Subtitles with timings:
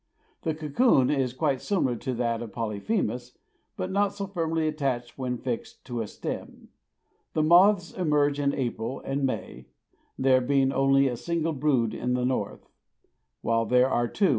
[0.41, 3.37] The cocoon is quite similar to that of Polyphemus,
[3.77, 6.69] but not so firmly attached when fixed to a stem.
[7.33, 9.67] The moths emerge in April and May,
[10.17, 12.67] there being only a single brood in the north,
[13.41, 14.29] while there are two in the south.